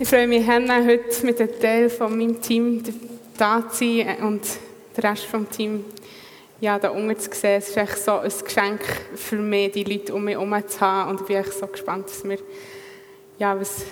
[0.00, 2.82] Ich freue mich, Hannah, heute mit einem Teil von meinem Team
[3.36, 4.42] da zu sein und
[4.96, 5.84] den Rest vom Team
[6.60, 7.58] ja, da unten zu sehen.
[7.58, 8.80] Es ist echt so ein Geschenk
[9.14, 11.10] für mich, die Leute um mich herum zu haben.
[11.10, 12.38] Und ich bin echt so gespannt, dass wir,
[13.38, 13.82] ja, was,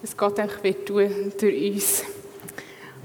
[0.00, 2.04] was Gott echt wird tun durch uns.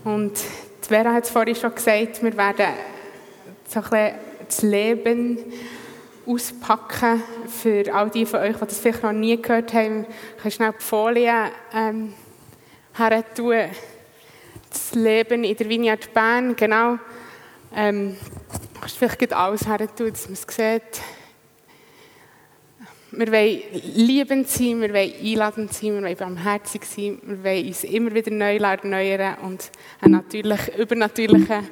[0.04, 0.38] Und
[0.82, 2.68] Vera hat es vorhin schon gesagt, wir werden
[3.68, 4.14] so ein bisschen
[4.48, 5.40] das Leben
[6.28, 10.06] auspacken für all die von euch, die das vielleicht noch nie gehört haben.
[10.36, 12.14] Ich kann schnell die Folie ähm,
[12.98, 13.66] her tun.
[14.70, 16.98] Das Leben in der Vineyard Bern, genau.
[17.74, 18.18] Ähm,
[18.80, 21.02] kannst vielleicht alles her tun, dass man es sieht.
[23.12, 23.62] Wir wollen
[23.96, 28.32] liebend sein, wir wollen einladend sein, wir wollen barmherzig sein, wir wollen uns immer wieder
[28.32, 31.70] neu erneuern und einen natürlich, übernatürlichen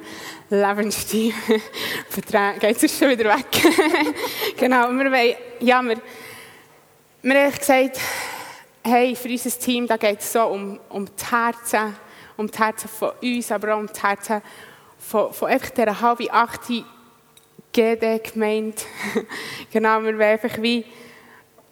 [0.48, 1.34] Lebensstil
[2.08, 2.58] vertragen.
[2.58, 3.44] Geht es schon wieder weg?
[4.56, 6.00] genau, wir wollen, ja, wir,
[7.20, 8.00] wir haben gesagt,
[8.82, 11.96] hey, für unser Team, da geht es so um, um die Herzen,
[12.38, 14.40] um die Herzen von uns, aber auch um die Herzen
[14.98, 16.82] von, von einfach dieser halben achte
[17.74, 18.80] GD-Gemeinde.
[19.70, 20.82] genau, wir wollen einfach wie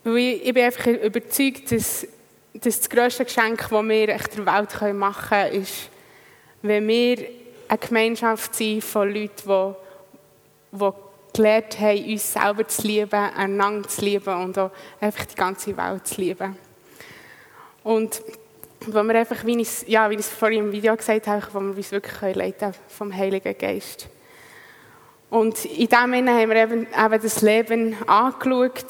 [0.04, 2.06] ich bin einfach überzeugt, dass,
[2.52, 5.88] dass das grösste Geschenk, das wir der Welt machen können, ist,
[6.62, 7.26] wenn wir
[7.68, 10.90] eine Gemeinschaft sind von Leuten, die, die
[11.32, 16.06] gelernt haben, uns selber zu lieben, einander zu lieben und auch einfach die ganze Welt
[16.06, 16.56] zu lieben.
[17.82, 18.22] Und
[18.86, 21.60] wo wir einfach, wie ich, ja, wie ich es vorhin im Video gesagt habe, wo
[21.60, 24.08] wir uns wirklich leiten vom Heiligen Geist.
[25.30, 28.84] Und in dem Sinne haben wir eben, eben das Leben angeschaut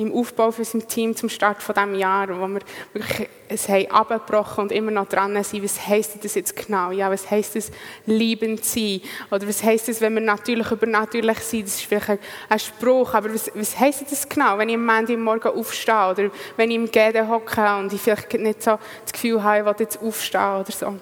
[0.00, 2.60] im Aufbau für unser Team zum Start von diesem Jahr, wo wir
[2.92, 6.90] wirklich es haben abgebrochen und immer noch dran sind, was heisst das jetzt genau?
[6.92, 7.70] Ja, was heisst das
[8.06, 9.00] liebend sein?
[9.30, 11.66] Oder was heisst das, wenn wir natürlich übernatürlich sind?
[11.66, 15.16] Das ist vielleicht ein, Spruch, aber was, was heisst das genau, wenn ich am Ende
[15.16, 19.42] Morgen aufstehe oder wenn ich im Gäden hocke und ich vielleicht nicht so das Gefühl
[19.42, 20.96] habe, ich will jetzt aufstehen oder so.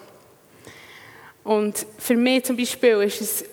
[1.44, 3.44] Und für mich zum Beispiel ist es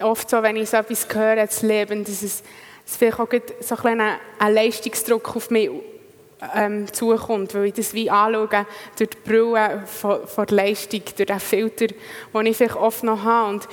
[0.00, 2.42] oft so, wenn ich so etwas höre, das Leben, dass es
[2.90, 3.28] dass vielleicht auch
[3.60, 5.70] so ein, ein Leistungsdruck auf mich
[6.56, 11.26] ähm, zukommt, weil ich das wie anschaue durch die Brille von, von der Leistung, durch
[11.26, 11.86] den Filter,
[12.34, 13.52] den ich vielleicht oft noch habe.
[13.52, 13.68] Und,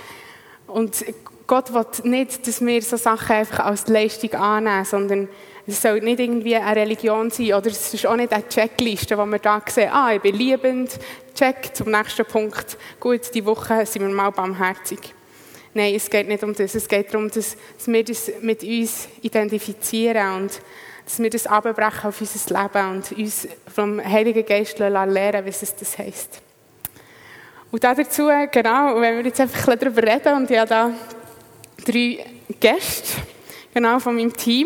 [0.67, 1.05] und
[1.47, 5.29] Gott will nicht, dass wir so Sachen einfach als Leistung annehmen, sondern
[5.65, 9.25] es soll nicht irgendwie eine Religion sein oder es ist auch nicht eine Checkliste, wo
[9.25, 10.91] wir da sehen, ah, ich bin liebend,
[11.35, 15.16] check, zum nächsten Punkt, gut, die Woche sind wir mal barmherzig.
[15.77, 16.73] Nein, es geht nicht um das.
[16.73, 17.55] Es geht darum, dass,
[17.85, 20.61] wir das mit uns identifizieren und
[21.05, 25.75] dass wir das abbrechen auf unser Leben und uns vom Heiligen Geist lernen, was es
[25.75, 26.41] das heisst.
[27.69, 30.91] Und dazu, genau, wenn wir jetzt einfach ein darüber reden, und ich habe da
[31.85, 32.25] drei
[32.59, 33.21] Gäste,
[33.71, 34.65] genau, von meinem Team,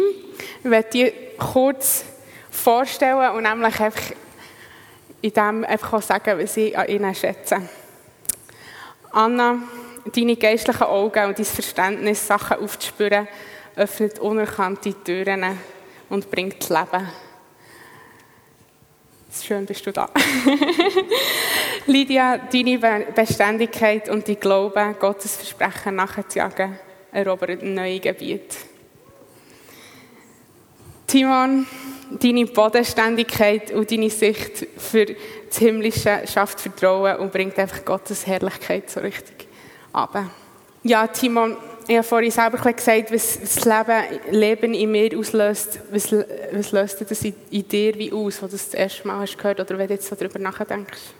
[0.64, 2.06] ich werde die kurz
[2.50, 4.16] vorstellen und nämlich einfach
[5.22, 7.58] in dem einfach auch sagen, was ich an ihnen schätze.
[9.12, 9.58] Anna
[10.14, 13.28] deine geistlichen Augen und dein Verständnis, Sachen aufzuspüren,
[13.76, 15.58] öffnet unerkannte Türen
[16.10, 17.08] und bringt Leben.
[19.42, 20.10] Schön bist du da.
[21.86, 26.78] Lydia, deine Beständigkeit und dein Glaube, Gottes Versprechen nachzujagen,
[27.14, 28.58] erobert neue Gebiete.
[31.08, 31.66] Timon,
[32.20, 38.90] deine Bodenständigkeit und deine Sicht für das Himmlische schafft Vertrauen und bringt einfach Gottes Herrlichkeit
[38.90, 39.41] so richtig
[39.94, 40.30] runter.
[40.84, 41.58] Ja, Timon,
[41.88, 45.80] ich habe vorhin selber gesagt, was das Leben, Leben in mir auslöst.
[45.92, 46.12] Was,
[46.52, 49.38] was löst das in, in dir wie aus, wo du das, das erste Mal hast
[49.38, 51.14] gehört oder wenn du jetzt so darüber nachdenkst?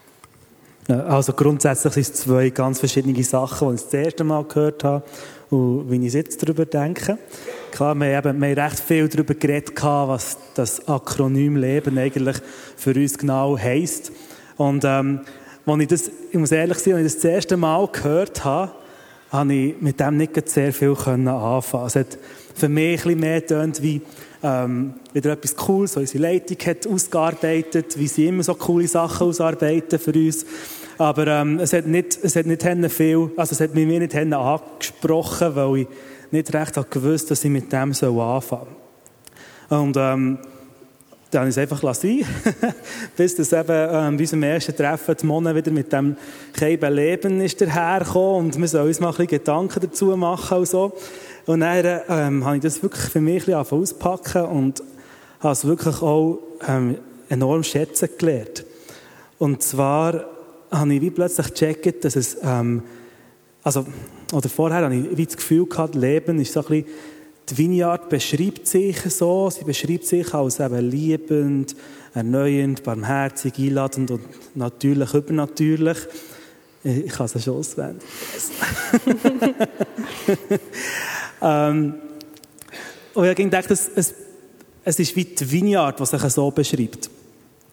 [0.88, 5.04] Also grundsätzlich sind es zwei ganz verschiedene Sachen, die ich das erste Mal gehört habe
[5.50, 7.18] und wie ich jetzt darüber denke.
[7.72, 12.38] Klar, wir haben, wir haben recht viel darüber geredet, was das Akronym Leben eigentlich
[12.76, 14.12] für uns genau heisst.
[14.58, 15.22] Und ähm,
[15.66, 18.72] als ich das, ich muss ehrlich sein, als ich das das erste Mal gehört habe,
[19.32, 22.18] habe ich mit dem nicht sehr viel anfangen Es hat
[22.56, 24.02] für mich ein mehr getönt wie
[24.44, 29.28] ähm, wieder etwas Cooles, was unsere Leitung hat ausgearbeitet, wie sie immer so coole Sachen
[29.28, 30.46] ausarbeiten für uns.
[30.98, 35.56] Aber ähm, es hat nicht, es hat nicht viel, also es hat mich nicht angesprochen,
[35.56, 35.88] weil ich
[36.32, 38.68] nicht recht gewusst dass ich mit dem anfangen soll.
[39.70, 40.38] Und ähm,
[41.32, 42.26] dann habe ich einfach sein
[43.18, 46.18] bis das eben ähm, bei unserem ersten Treffen die Mona wieder mit dem
[46.54, 50.68] Keiben Leben ist dahergekommen und wir sollen uns mal ein bisschen Gedanken dazu machen und
[50.68, 50.94] so.
[51.46, 54.84] Und dann ähm, habe ich das wirklich für mich ein bisschen auspacken und
[55.40, 56.98] habe es wirklich auch ähm,
[57.30, 58.66] enorm schätzen gelernt.
[59.40, 60.26] Und zwar
[60.70, 62.84] habe ich wie plötzlich gecheckt, dass es, ähm,
[63.64, 63.86] also,
[64.34, 66.86] oder vorher habe ich wie das Gefühl gehabt, Leben ist so ein bisschen
[67.52, 71.76] die Vineyard beschreibt sich so, sie beschreibt sich als eben liebend,
[72.14, 74.22] erneuend, barmherzig, einladend und
[74.56, 75.98] natürlich, übernatürlich.
[76.84, 78.00] Ich kann es schon auswählen.
[81.42, 81.94] ähm,
[83.14, 84.14] und ich gedacht, es, es,
[84.84, 87.10] es ist wie die Vineyard, die sich so beschreibt.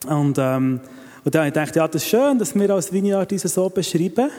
[0.07, 0.79] Und, ähm,
[1.23, 3.69] und dann habe ich gedacht, ja, das ist schön, dass wir als Vineyard diese so
[3.69, 4.29] beschreiben.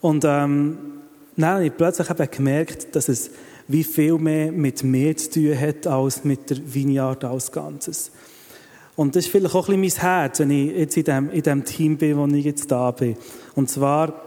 [0.00, 0.99] Und ähm,
[1.36, 3.30] dann habe ich plötzlich eben gemerkt, dass es
[3.68, 8.10] wie viel mehr mit mir zu tun hat, als mit der Vineyard als Ganzes.
[8.96, 11.42] Und das ist vielleicht auch ein bisschen mein Herz, wenn ich jetzt in dem, in
[11.42, 13.16] dem Team bin, wo ich jetzt da bin.
[13.54, 14.20] Und zwar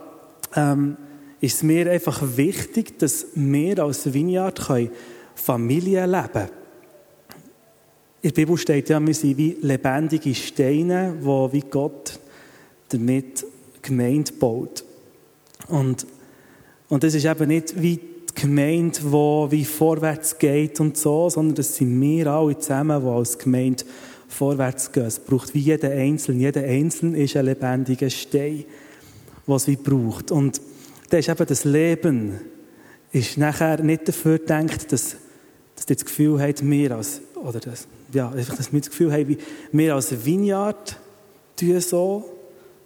[0.56, 0.96] ähm,
[1.40, 4.90] ist es mir einfach wichtig, dass wir als Vineyard können
[5.34, 6.48] Familie leben können.
[8.22, 12.18] In der Bibel steht ja, wir sind wie lebendige Steine, wo wie Gott
[12.88, 13.44] damit
[13.82, 14.82] Gemeinde baut.
[15.68, 16.06] Und,
[16.94, 17.98] und das ist eben nicht wie
[18.36, 23.36] Gemeinde, die wie vorwärts geht und so, sondern das sind wir alle zusammen, die als
[23.36, 23.82] Gemeinde
[24.28, 25.06] vorwärts gehen.
[25.06, 26.38] Es braucht wie jeder Einzelne.
[26.38, 28.64] Jeder Einzelne ist ein lebendiger Stein,
[29.44, 30.30] was wie braucht.
[30.30, 30.60] Und
[31.10, 32.40] das ist eben das Leben,
[33.10, 35.16] ist nachher nicht dafür gedacht, dass,
[35.74, 39.36] dass das Gefühl habt, wir als, oder das, ja, einfach, dass wir das Gefühl haben,
[39.72, 40.96] wir als Vineyard
[41.56, 42.24] tun so,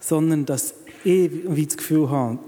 [0.01, 0.73] sondern dass
[1.05, 2.39] ich wie das Gefühl habe,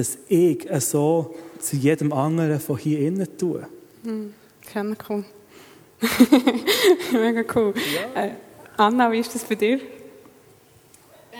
[0.00, 3.66] dass ich so zu jedem anderen von hier innen tun.
[4.02, 4.32] Mhm.
[5.06, 5.24] Cool.
[7.12, 7.74] Mega cool.
[8.14, 8.24] Ja.
[8.24, 8.30] Äh,
[8.78, 9.78] Anna, wie ist das bei dir?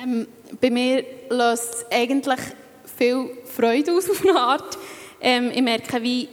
[0.02, 0.26] Ähm,
[0.60, 2.40] bei mir löst es eigentlich
[2.98, 4.76] viel Freude aus auf eine Art.
[5.22, 6.28] Ähm, ich merke, wie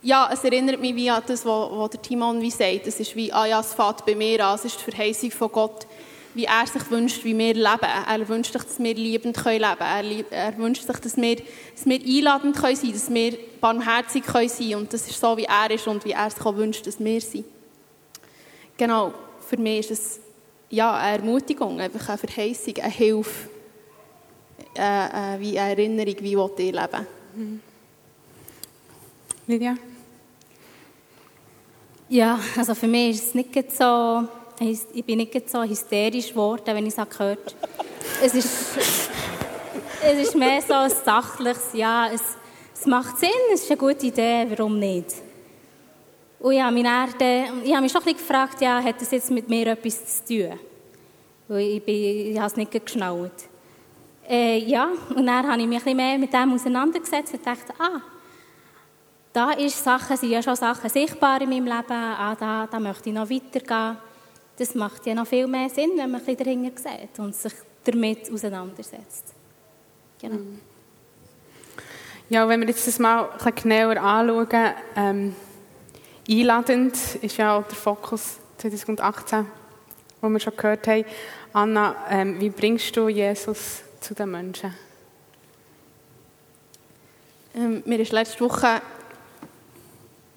[0.00, 2.86] ja, es erinnert mich wie an das, was der Timon wie sagt.
[2.86, 5.52] Es ist wie, ah ja, es fährt bei mir an, es ist die Verheißung von
[5.52, 5.86] Gott
[6.34, 7.80] wie er sich wünscht, wie wir leben.
[7.82, 10.24] Er wünscht sich, dass wir liebend leben können.
[10.30, 14.48] Er, er wünscht sich, dass wir, dass wir einladend können sein dass wir barmherzig können
[14.48, 16.98] sein Und das ist so, wie er ist und wie er sich auch wünscht, dass
[16.98, 17.44] wir sind.
[18.76, 19.14] Genau,
[19.48, 20.20] für mich ist es
[20.70, 23.48] ja, eine Ermutigung, einfach eine Verheißung, eine Hilfe,
[24.76, 27.60] äh, äh, wie eine Erinnerung, wie ich leben mhm.
[29.46, 29.76] Lydia?
[32.08, 34.26] Ja, also für mich ist es nicht so
[34.60, 37.54] ich bin nicht so hysterisch geworden, wenn ich es gehört
[38.22, 38.78] es ist,
[40.02, 42.22] es ist mehr so ein sachliches, ja, es,
[42.74, 45.14] es macht Sinn, es ist eine gute Idee, warum nicht?
[46.38, 49.30] Und habe mich, dann, ich habe mich schon ein bisschen gefragt, ja, hat das jetzt
[49.30, 51.58] mit mir etwas zu tun?
[51.58, 53.48] Ich, bin, ich habe es nicht geschnallt.
[54.28, 58.00] Äh, ja, und dann habe ich mich ein mehr mit dem auseinandergesetzt und dachte, ah,
[59.32, 63.08] da ist Sachen, sind ja schon Sachen sichtbar in meinem Leben, ah, da, da möchte
[63.08, 63.96] ich noch weitergehen
[64.56, 67.52] das macht ja noch viel mehr Sinn, wenn man ein bisschen dahinter sieht und sich
[67.84, 69.34] damit auseinandersetzt.
[70.20, 70.36] Genau.
[70.36, 70.60] Mhm.
[72.30, 75.36] Ja, wenn wir jetzt das mal ein bisschen genauer anschauen, ähm,
[76.28, 79.46] einladend ist ja auch der Fokus 2018,
[80.20, 81.04] wo wir schon gehört haben.
[81.52, 84.74] Anna, ähm, wie bringst du Jesus zu den Menschen?
[87.54, 88.80] Ähm, mir ist letzte Woche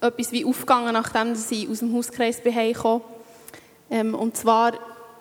[0.00, 2.54] etwas wie aufgegangen, nachdem ich aus dem Hauskreis bin
[3.90, 4.74] ähm, und zwar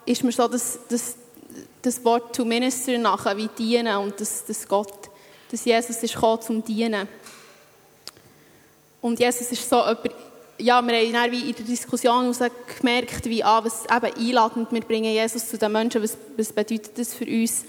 [0.06, 1.16] ist mir so das, das,
[1.82, 5.10] das Wort to minister nachher wie dienen und dass, dass Gott,
[5.52, 7.08] dass Jesus ist gekommen zum Dienen.
[9.02, 10.12] Und Jesus ist so jemand,
[10.60, 12.36] ja, wir haben dann wie in der Diskussion
[12.80, 16.98] gemerkt, wie, ah, was eben einladend, wir bringen Jesus zu den Menschen, was, was bedeutet
[16.98, 17.64] das für uns?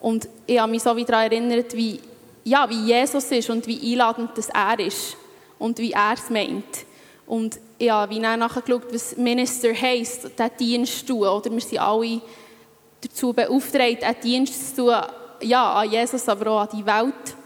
[0.00, 2.00] Und ich habe mich so wieder daran erinnert, wie,
[2.44, 5.16] ja, wie Jesus ist und wie einladend das er ist
[5.58, 6.84] und wie er es meint.
[7.26, 11.28] Und habe wie nachgeschaut, was Minister heisst, diesen Dienst zu tun.
[11.28, 12.20] Oder wir sind alle
[13.00, 14.94] dazu beauftragt, einen Dienst zu tun,
[15.42, 17.36] ja, an Jesus, aber auch an die Welt.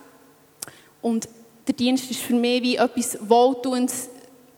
[1.00, 1.28] Und
[1.66, 4.08] der Dienst ist für mich wie etwas Wohltuendes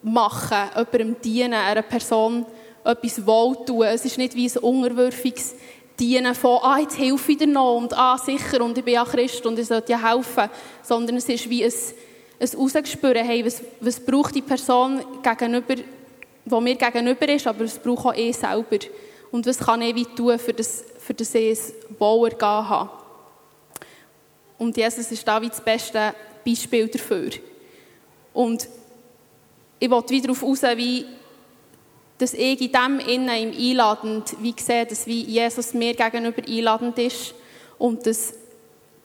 [0.03, 2.47] machen, jemandem dienen, einer Person
[2.85, 3.83] etwas Wohltun.
[3.83, 5.55] Es ist nicht wie ein unterwürfiges
[5.99, 9.05] Dienen von, ah, jetzt hilfe ich dir noch und ah, sicher und ich bin ja
[9.05, 10.49] Christ und ich sollte ja helfen,
[10.83, 11.73] sondern es ist wie ein
[12.41, 17.79] ein Rausgespüren haben, was, was braucht die Person gegenüber, die mir gegenüber ist, aber es
[17.79, 18.79] braucht auch ich selber.
[19.31, 22.91] Und was kann ich wie tun, für das, für das ich ein Wohlergehen habe.
[24.59, 27.31] Und Jesus ist da wie das beste Beispiel dafür.
[28.33, 28.69] Und
[29.79, 31.07] ich wollte wieder darauf raus, wie
[32.21, 36.99] dass ich in dem Innen, im Einladend, wie sehe, dass wie Jesus mir gegenüber einladend
[36.99, 37.35] ist
[37.79, 38.35] und dass,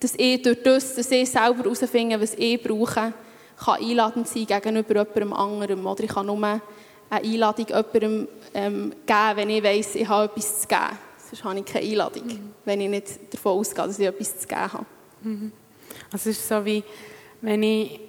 [0.02, 3.14] dass ich durch das, dass ich selber herausfinde, was ich brauche,
[3.58, 5.86] kann einladend sein gegenüber jemandem anderem.
[5.86, 6.62] Oder ich kann nur eine
[7.10, 11.00] Einladung jemandem ähm, geben, wenn ich weiss, ich habe etwas zu geben.
[11.30, 12.52] Sonst habe ich keine Einladung, mhm.
[12.66, 14.86] wenn ich nicht davon ausgehe, dass ich etwas zu geben habe.
[15.22, 15.52] Mhm.
[16.12, 16.84] Also es ist so wie,
[17.42, 18.00] wenn ich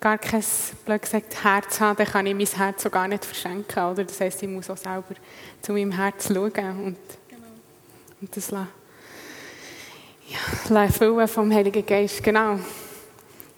[0.00, 0.44] gar kein,
[0.84, 3.84] blöd gesagt, Herz habe, dann kann ich mein Herz so gar nicht verschenken.
[3.84, 4.04] Oder?
[4.04, 5.14] Das heisst, ich muss auch selber
[5.62, 6.96] zu meinem Herz schauen und,
[7.28, 7.46] genau.
[8.20, 8.68] und das lassen.
[10.28, 12.58] Ja, erfüllen vom Heiligen Geist, genau.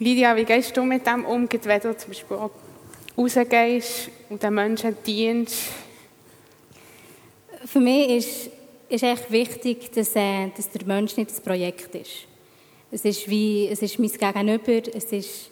[0.01, 2.37] Lydia, wie gehst du mit dem um, wenn du zum Beispiel
[3.17, 5.57] rausgehst und den Menschen dienst?
[7.65, 8.51] Für mich ist,
[8.89, 12.29] ist echt wichtig, dass, äh, dass der Mensch nicht das Projekt ist.
[12.93, 15.51] Es ist wie, es ist mein Gegenüber, es ist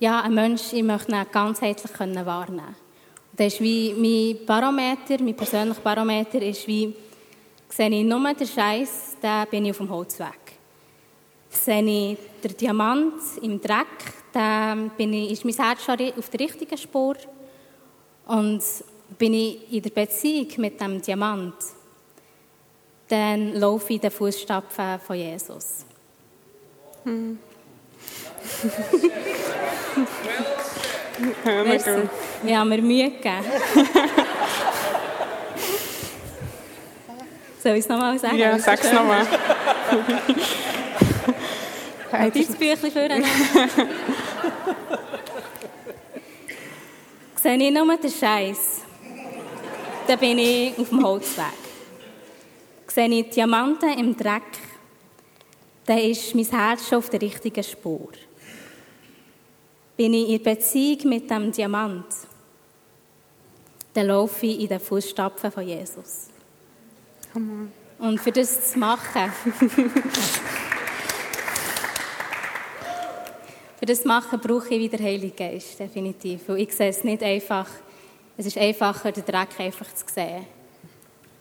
[0.00, 2.76] ja, ein Mensch, ich möchte ihn ganzheitlich wahrnehmen können.
[3.32, 6.92] Das ist wie mein Barometer, mein persönlicher Barometer ist wie,
[7.68, 10.45] sehe ich nur den Scheiß, dann bin ich auf dem Holzweg.
[11.64, 13.86] Sehe ich den Diamant im Dreck,
[14.32, 17.16] dann bin ich, ist mein Herz schon auf der richtigen Spur.
[18.26, 18.62] Und
[19.18, 21.54] bin ich in der Beziehung mit dem Diamant,
[23.08, 25.86] dann laufe ich in den Fußstapfen von Jesus.
[27.04, 27.38] Hm.
[31.44, 31.90] Merci.
[32.44, 33.44] Ja, mir Mühe gegeben.
[37.62, 38.36] Soll ich es nochmal sagen?
[38.36, 39.26] Ja, sag es nochmal.
[42.12, 43.24] Ein Büchlein führen.
[47.42, 48.82] Sehe ich nur den Scheiß,
[50.06, 51.44] dann bin ich auf dem Holzweg.
[52.88, 54.42] Sehe ich Diamanten im Dreck,
[55.84, 58.10] dann ist mein Herz schon auf der richtigen Spur
[59.96, 62.04] bin ich in Beziehung mit dem Diamant,
[63.94, 66.28] dann laufe ich in den Fußstapfen von Jesus.
[67.98, 69.32] Und für das zu machen,
[73.78, 76.48] für das machen, brauche ich wieder Heilige Geist, definitiv.
[76.48, 77.68] Weil ich sehe es nicht einfach,
[78.36, 80.46] es ist einfacher, den Dreck einfach zu sehen.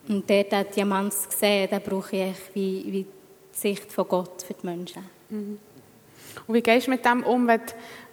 [0.07, 3.07] Und dort den Diamant zu sehen, da brauche ich wie, wie die
[3.51, 5.03] Sicht von Gott für die Menschen.
[5.29, 5.59] Mhm.
[6.45, 7.61] Und wie gehst du mit dem um, wenn,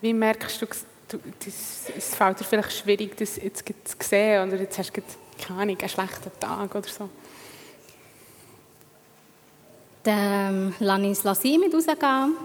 [0.01, 0.67] wie merkst du,
[1.09, 5.03] du das, es fällt dir vielleicht schwierig, das jetzt zu sehen oder jetzt hast du
[5.45, 7.09] keine Ahnung, einen schlechten Tag oder so?
[10.05, 12.37] Dann lasse ich es mit rausgehen.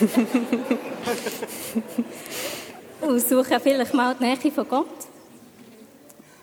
[3.00, 4.86] und suche vielleicht mal die Nähe von Gott.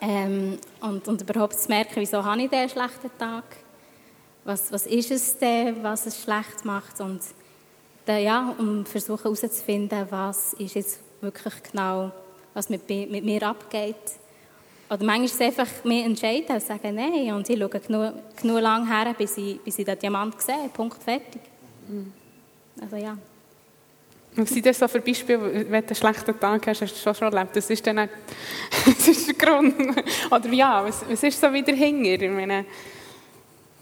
[0.01, 3.43] Ähm, und, und überhaupt zu merken, wieso habe ich diesen schlechten Tag?
[4.45, 7.01] Was, was ist es denn, was es schlecht macht?
[7.01, 7.19] Und
[8.05, 12.11] dann, ja, um versuchen herauszufinden, was ist jetzt wirklich genau,
[12.53, 13.95] was mit, mit mir abgeht.
[14.89, 18.61] Oder manchmal ist es einfach mehr entscheiden und sagen, nein, und ich schaue genug, genug
[18.61, 21.41] lang her, bis ich, bis ich den Diamant sehe, Punkt, fertig.
[21.87, 22.11] Mhm.
[22.81, 23.15] Also ja.
[24.35, 27.15] Was sind das so für Beispiele, wenn du einen schlechten Tag hast, hast du schon
[27.15, 27.55] schon erlebt?
[27.55, 28.09] Das ist dann nicht,
[28.85, 29.75] das ist der Grund.
[30.31, 32.21] Oder ja, was, was ist so wieder hinger?
[32.21, 32.65] Ich meine,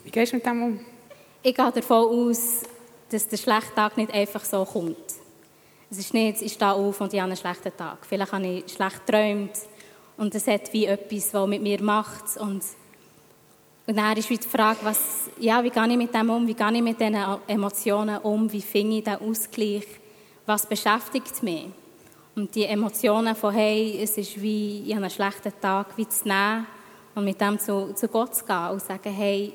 [0.04, 0.80] wie gehst du mit dem um?
[1.44, 2.63] Ich gehe davon aus,
[3.10, 4.98] dass der schlechte Tag nicht einfach so kommt.
[5.89, 8.06] Es ist nicht, ich stehe auf und ich habe einen schlechten Tag.
[8.06, 9.51] Vielleicht habe ich schlecht geträumt
[10.18, 12.38] und es hat wie etwas, was mit mir macht.
[12.38, 12.63] Und,
[13.86, 16.48] und dann ist die Frage, was, ja, wie gehe ich mit dem um?
[16.48, 18.51] Wie gehe ich mit diesen Emotionen um?
[18.51, 19.86] Wie finde ich den Ausgleich?
[20.48, 21.66] Was beschäftigt mich?
[22.34, 26.25] Und die Emotionen von, hey, es ist wie, ich habe einen schlechten Tag, wie zu
[26.25, 26.66] nehmen
[27.16, 29.51] und mit dem zu, zu Gott zu gehen und zu sagen, hey,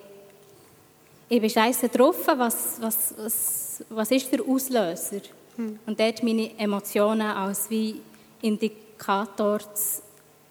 [1.30, 5.22] ich bin scheiße drauf, was, was, was, was ist der Auslöser?
[5.56, 5.78] Hm.
[5.86, 8.02] Und dort meine Emotionen als wie
[8.42, 10.02] Indikator zu,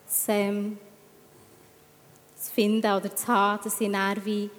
[0.07, 0.79] zu, ähm,
[2.35, 4.49] zu finden oder zu haben, dass ich dann wie,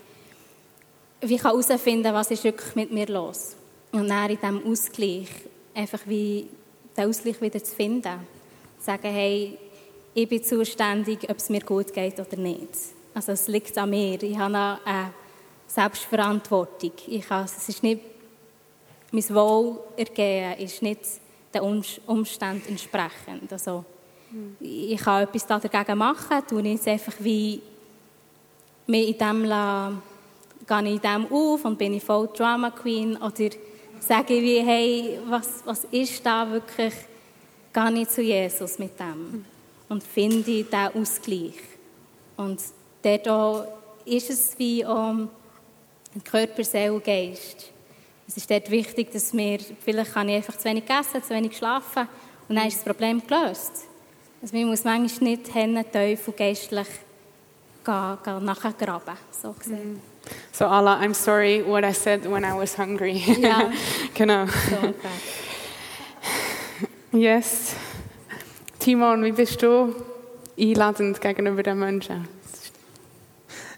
[1.22, 3.56] wie herausfinden kann, was ist wirklich mit mir los.
[3.90, 5.28] Und dann in diesem Ausgleich
[5.74, 6.48] einfach wie
[6.96, 8.26] den Ausgleich wieder zu finden.
[8.78, 9.58] Sagen, hey,
[10.14, 12.68] ich bin zuständig, ob es mir gut geht oder nicht.
[13.14, 14.22] Also es liegt an mir.
[14.22, 15.14] Ich habe eine
[15.66, 16.92] Selbstverantwortung.
[17.06, 18.02] Ich kann, es ist nicht,
[19.10, 21.00] mein Wohlergehen ist nicht
[21.52, 23.52] den Umständen entsprechend.
[23.52, 23.84] Also,
[24.60, 27.60] ich kann etwas dagegen machen, tue ich jetzt einfach wie
[28.86, 30.02] mir in dem lassen,
[30.66, 33.50] gehe ich in dem auf und bin ich voll Drama Queen oder
[34.06, 36.94] sage ich wie, hey, was, was ist da wirklich,
[37.72, 39.44] gehe ich zu Jesus mit dem
[39.88, 41.54] und finde diesen Ausgleich.
[42.36, 42.60] Und
[43.02, 43.68] dort
[44.04, 45.28] ist es wie, um,
[46.24, 47.70] Körper, Seele, Geist.
[48.26, 51.50] Es ist dort wichtig, dass wir, vielleicht habe ich einfach zu wenig gegessen, zu wenig
[51.50, 52.08] geschlafen
[52.48, 53.72] und dann ist das Problem gelöst.
[54.40, 56.88] Also man muss manchmal nicht Hände Teufel geistlich
[57.84, 60.11] gehen, gehen nachgraben, so gesehen.
[60.52, 63.22] So, Allah, I'm sorry what I said when I was hungry.
[63.38, 63.70] Ja.
[64.14, 64.46] genau.
[64.46, 64.94] So.
[67.18, 67.74] Yes.
[68.78, 69.94] Timon, wie bist du
[70.58, 72.26] einladend gegenüber den Menschen?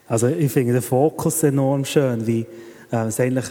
[0.06, 2.46] Also ich finde den Fokus enorm schön, wie
[2.92, 3.46] äh, es eigentlich,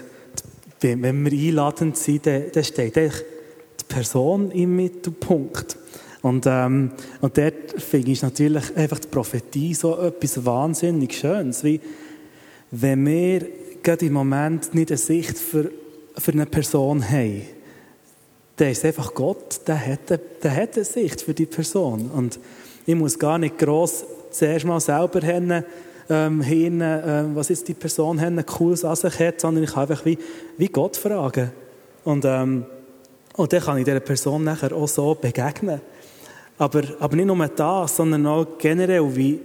[0.81, 3.23] wenn wenn wir einladend sind, dann, dann steht eigentlich
[3.79, 5.77] die Person im Mittelpunkt.
[6.21, 11.81] Und, ähm, und dort finde ich natürlich einfach die Prophetie so etwas wahnsinnig Schönes, wie
[12.75, 13.46] wenn wir
[13.84, 15.70] gerade im Moment nicht eine Sicht für,
[16.18, 17.44] für eine Person haben,
[18.56, 22.10] dann ist einfach Gott, der hat, eine, der hat eine Sicht für die Person.
[22.10, 22.39] Und
[22.88, 25.63] ich muss gar nicht gross zuerst mal selber hin,
[26.10, 29.84] ähm, hin ähm, was jetzt die Person hin, cooles an sich hat, sondern ich kann
[29.84, 30.18] einfach wie,
[30.58, 31.51] wie Gott fragen.
[32.03, 32.65] Und, ähm,
[33.36, 35.80] und dann kann ich dieser Person nachher auch so begegnen.
[36.58, 39.39] Aber, aber nicht nur das, sondern auch generell, wie,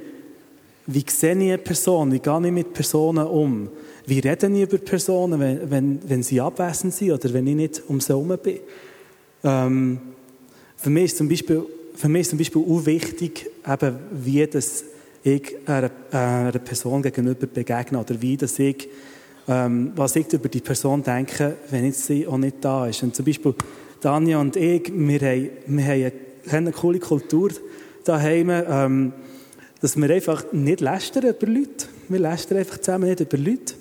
[0.91, 3.69] wie sehe ich eine Person, wie gehe ich mit Personen um,
[4.07, 7.83] wie rede ich über Personen, wenn, wenn, wenn sie abwesend sind oder wenn ich nicht
[7.89, 8.61] um sie herum bin.
[9.45, 9.99] Ähm,
[10.77, 11.63] für mich ist zum Beispiel,
[11.95, 14.85] für mich ist zum Beispiel auch wichtig, eben, wie das
[15.23, 18.89] ich einer, einer Person gegenüber begegne oder wie das ich,
[19.47, 23.03] ähm, was ich über die Person denke, wenn jetzt sie auch nicht da ist.
[23.03, 23.55] Und zum Beispiel
[24.01, 26.13] Danja und ich, wir haben, wir haben eine,
[26.51, 27.51] eine coole Kultur
[28.05, 29.13] daheim, ähm,
[29.81, 31.87] dass wir einfach nicht lästern über Leute.
[32.09, 33.75] Wir lästern einfach zusammen nicht über Leute.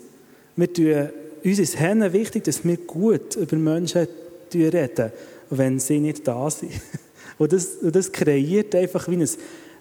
[0.56, 1.08] Wir tun,
[1.44, 4.06] uns ist es wichtig, dass wir gut über Menschen
[4.52, 5.12] reden,
[5.50, 6.72] wenn sie nicht da sind.
[7.38, 9.28] Und das, und das kreiert einfach wie ein,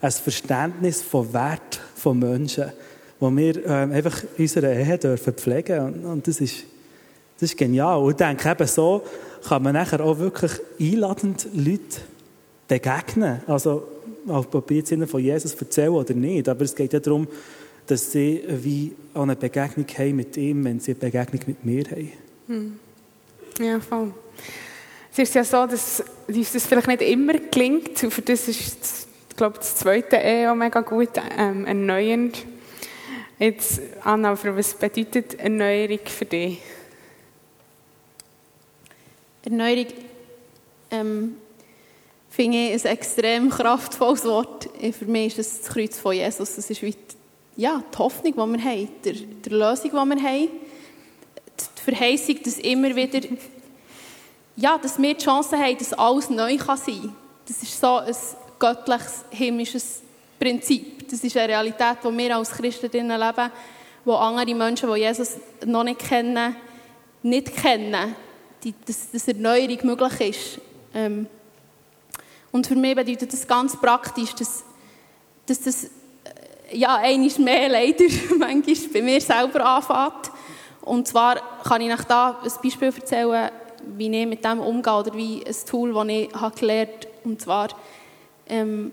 [0.01, 2.71] ein Verständnis von Wert von Menschen,
[3.19, 6.65] wo wir ähm, einfach unsere Ehe dürfen pflegen und, und das, ist,
[7.39, 7.97] das ist genial.
[7.97, 9.01] Und ich denke, eben so
[9.47, 12.01] kann man nachher auch wirklich einladend Leute
[12.67, 13.41] begegnen.
[13.47, 13.87] Also,
[14.69, 17.27] jetzt ihnen von Jesus erzähle oder nicht, aber es geht ja darum,
[17.87, 22.79] dass sie wie eine Begegnung haben mit ihm, wenn sie eine Begegnung mit mir haben.
[23.59, 24.13] Ja, voll.
[25.11, 28.03] Es ist ja so, dass uns das vielleicht nicht immer gelingt.
[28.03, 32.45] Und für das ist, das, ich glaube das zweite eh auch mega gut, ähm, erneuernd.
[33.39, 36.59] Jetzt, Anna, für was bedeutet Erneuerung für dich?
[39.43, 39.87] Erneuerung
[40.91, 41.35] ähm,
[42.37, 44.69] finde ich ein extrem kraftvolles Wort.
[44.91, 46.55] Für mich ist das das Kreuz von Jesus.
[46.55, 46.99] Das ist wie die,
[47.55, 50.49] ja, die Hoffnung, die wir haben, die, die Lösung, die wir haben,
[51.57, 53.27] die Verheißung, dass immer wieder,
[54.55, 57.15] ja, dass wir die Chance haben, dass alles neu kann sein kann.
[57.47, 58.15] Das ist so ein
[58.59, 60.01] göttliches, himmlisches
[60.39, 61.09] Prinzip.
[61.09, 63.51] Das ist eine Realität, die wir als Christen leben,
[64.05, 66.55] wo andere Menschen, die Jesus noch nicht kennen,
[67.23, 68.15] nicht kennen,
[68.63, 70.61] die, dass, dass Erneuerung möglich ist.
[70.93, 71.25] Ähm,
[72.51, 74.63] und für mich bedeutet das ganz praktisch, dass,
[75.45, 75.89] dass das äh,
[76.77, 78.05] ja, einmal mehr leider
[78.37, 80.31] manchmal bei mir selber anfängt.
[80.81, 83.51] Und zwar kann ich euch da ein Beispiel erzählen,
[83.97, 87.07] wie ich mit dem umgehe oder wie ein Tool, das ich habe gelernt habe.
[87.25, 87.67] Und zwar,
[88.47, 88.91] ähm,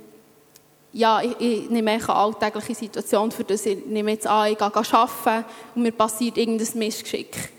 [0.93, 4.67] ja, ich, ich nehme eine alltägliche Situation, für das ich nehme jetzt an, ich gehe
[4.67, 7.54] arbeiten und mir passiert irgendein Missgeschick.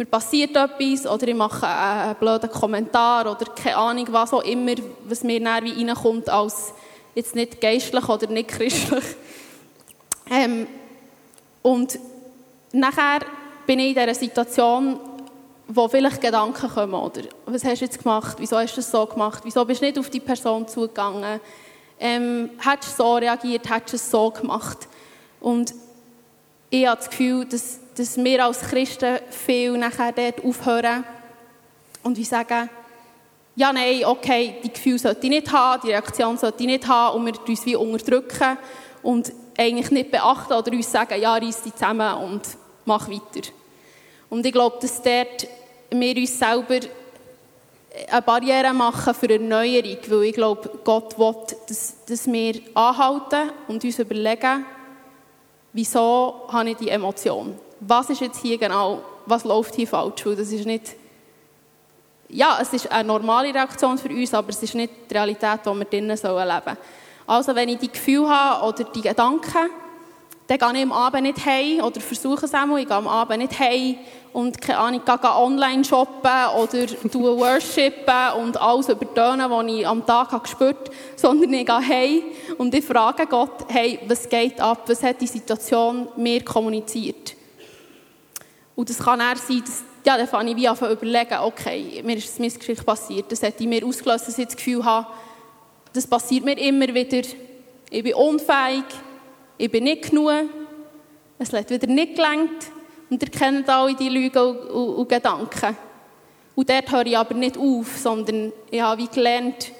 [0.00, 4.72] Mir passiert etwas oder ich mache einen blöden Kommentar oder keine Ahnung, was auch immer,
[5.04, 6.72] was mir näher wie reinkommt, als
[7.14, 9.04] jetzt nicht geistlich oder nicht christlich.
[10.32, 10.68] Ähm,
[11.60, 11.98] und
[12.70, 13.18] nachher
[13.66, 15.00] bin ich in dieser Situation,
[15.66, 17.22] wo vielleicht Gedanken kommen, oder?
[17.46, 19.98] Was hast du jetzt gemacht, wieso hast du es so gemacht, wieso bist du nicht
[19.98, 21.40] auf die Person zugegangen,
[21.98, 24.86] ähm, hättest du so reagiert, hättest du es so gemacht.
[25.40, 25.74] Und
[26.70, 31.04] ich habe das Gefühl, dass, dass wir als Christen viel nachher dort aufhören
[32.02, 32.70] und wir sagen,
[33.54, 37.18] ja, nein, okay, die Gefühle sollte ich nicht haben, die Reaktion sollte ich nicht haben
[37.18, 38.56] und wir uns wie unterdrücken
[39.02, 42.40] und eigentlich nicht beachten oder uns sagen, ja, reiss dich zusammen und
[42.86, 43.46] mach weiter.
[44.30, 45.46] Und ich glaube, dass dort
[45.90, 46.80] wir uns selber
[48.10, 51.34] eine Barriere machen für Erneuerung, weil ich glaube, Gott will,
[51.68, 54.64] dass, dass wir anhalten und uns überlegen,
[55.74, 57.58] wieso habe ich die Emotion?
[57.80, 60.24] Was ist jetzt hier genau, was läuft hier falsch?
[60.26, 60.94] Weil das ist nicht,
[62.28, 65.70] ja, es ist eine normale Reaktion für uns, aber es ist nicht die Realität, die
[65.70, 66.76] wir drinnen leben sollen.
[67.26, 69.70] Also wenn ich die Gefühle habe oder die Gedanken,
[70.50, 73.38] dann gehe ich am Abend nicht heim oder versuche es einmal, ich gehe am Abend
[73.38, 73.98] nicht heim
[74.32, 80.04] und keine Ahnung, gehe online shoppen oder tue worshipen und alles übertönen, was ich am
[80.04, 82.22] Tag habe gespürt sondern ich gehe heim
[82.58, 87.36] und ich frage Gott, hey, was geht ab, was hat die Situation mir kommuniziert?
[88.80, 92.00] Und das kann er sein, dass, ja, dann fange ich wie an zu überlegen, okay,
[92.02, 95.06] mir ist ein Missgeschick passiert, das hat in mir ausgelöst, dass ich das Gefühl habe,
[95.92, 97.28] das passiert mir immer wieder.
[97.90, 98.84] Ich bin unfähig,
[99.58, 100.32] ich bin nicht genug,
[101.38, 102.70] es hat wieder nicht gelangt
[103.10, 105.76] und ihr kennt alle die Lügen und, und, und Gedanken.
[106.54, 109.72] Und dort höre ich aber nicht auf, sondern ich habe wie gelernt,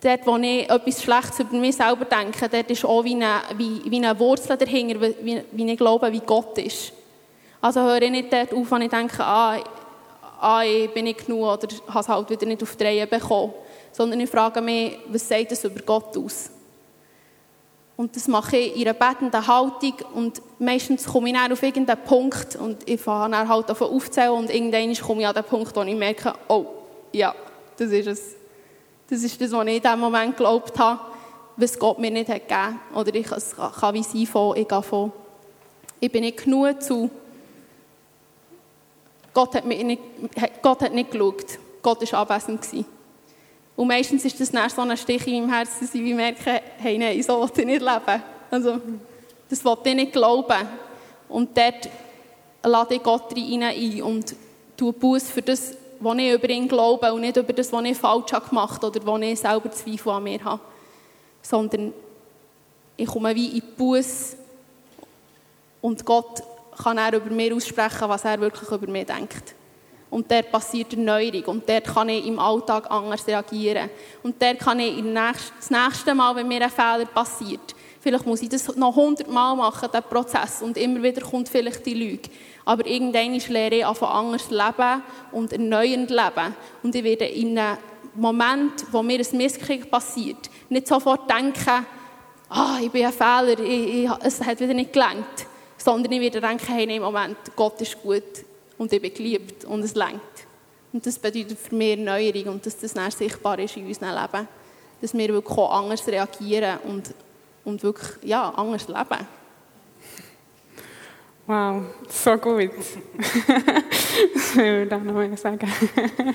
[0.00, 3.82] dort, wo ich etwas Schlechtes über mich selber denke, dort ist auch wie eine, wie,
[3.84, 6.94] wie eine Wurzel dahinter, wie, wie ich glaube, wie Gott ist.
[7.60, 9.58] Also höre ich nicht dort auf, wenn ich denke, ah,
[10.40, 13.52] ah ich bin nicht genug oder habe es halt wieder nicht auf die bekommen.
[13.92, 16.50] Sondern ich frage mich, was sagt das über Gott aus?
[18.00, 22.02] Und das mache ich in einer betenden Haltung und meistens komme ich dann auf irgendeinen
[22.02, 25.76] Punkt und ich fange dann halt davon aufzählen und irgendwann komme ich an den Punkt,
[25.76, 26.64] wo ich merke, oh,
[27.12, 27.34] ja,
[27.76, 28.34] das ist es.
[29.10, 30.98] Das ist das, was ich in diesem Moment geglaubt habe,
[31.56, 32.96] was Gott mir nicht hat gegeben hat.
[32.96, 35.12] Oder ich es kann wie sein von, ich gehe von,
[36.00, 37.10] ich bin nicht genug zu,
[39.32, 40.02] Gott hat, mich nicht,
[40.62, 42.66] Gott hat nicht geschaut, Gott war abwesend.
[43.76, 46.98] Und meistens ist das dann so ein Stich in meinem Herzen, dass ich merke, hey,
[46.98, 48.22] nein, so will ich nicht leben.
[48.50, 48.80] Also,
[49.48, 50.68] das will ich nicht glauben.
[51.28, 51.88] Und dort
[52.62, 54.34] lade ich Gott rein ein und
[54.76, 57.96] tue Buß für das, was ich über ihn glaube und nicht über das, was ich
[57.96, 60.60] falsch gemacht habe oder was ich selber Zweifel an mir habe.
[61.42, 61.94] Sondern
[62.96, 64.36] ich komme wie in Buß
[65.80, 66.42] und Gott
[66.82, 69.54] kann er über mir aussprechen, was er wirklich über mich denkt.
[70.10, 71.44] Und dort passiert Erneuerung.
[71.44, 73.88] Und dort kann ich im Alltag anders reagieren.
[74.22, 78.48] Und dort kann ich das nächste Mal, wenn mir ein Fehler passiert, vielleicht muss ich
[78.48, 80.62] das noch hundertmal machen, den Prozess.
[80.62, 82.28] Und immer wieder kommt vielleicht die Lüge.
[82.64, 86.56] Aber irgendwann lehre ich einfach anders leben und erneuernd leben.
[86.82, 87.78] Und ich werde in einem
[88.14, 91.86] Moment, wo mir ein Misskrieg passiert, nicht sofort denken,
[92.48, 95.49] ah, ich bin ein Fehler, ich, ich, es hat wieder nicht gelangt.
[95.82, 98.44] Sondern ich werde denken, hey, nein, Moment, Gott ist gut
[98.76, 100.46] und ich bin geliebt und es lenkt.
[100.92, 104.48] Und das bedeutet für mich Erneuerung und dass das dann sichtbar ist in unserem Leben.
[105.00, 107.14] Dass wir wirklich auch anders reagieren und,
[107.64, 109.26] und wirklich ja, anders leben.
[111.46, 112.70] Wow, so gut.
[114.34, 115.68] das will ich da noch mehr sagen.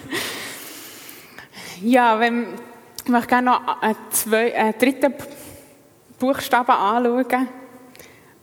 [1.82, 2.48] ja, wenn,
[3.04, 5.14] ich möchte gerne noch einen, zwei, einen dritten
[6.20, 7.48] Buchstaben anschauen,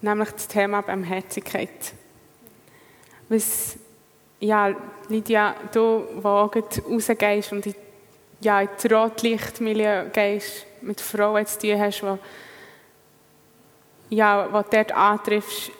[0.02, 1.92] nämlich das Thema Barmherzigkeit.
[3.28, 3.76] Was
[4.40, 4.74] ja,
[5.08, 6.50] Lydia, du, wo
[6.90, 7.74] rausgehst und in,
[8.40, 12.18] ja, in das Rotlichtmilieu gehst, mit Frauen zu tun hast, wo,
[14.10, 15.70] ja, dort antriffst,